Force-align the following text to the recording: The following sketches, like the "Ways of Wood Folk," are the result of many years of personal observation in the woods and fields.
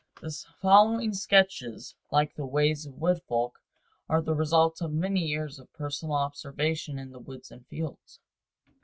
The 0.19 0.31
following 0.63 1.13
sketches, 1.13 1.93
like 2.11 2.33
the 2.33 2.43
"Ways 2.43 2.87
of 2.87 2.95
Wood 2.97 3.21
Folk," 3.29 3.59
are 4.09 4.19
the 4.19 4.33
result 4.33 4.81
of 4.81 4.91
many 4.91 5.19
years 5.21 5.59
of 5.59 5.71
personal 5.73 6.15
observation 6.15 6.97
in 6.97 7.11
the 7.11 7.19
woods 7.19 7.51
and 7.51 7.67
fields. 7.67 8.19